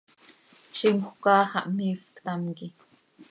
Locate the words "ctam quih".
2.15-2.75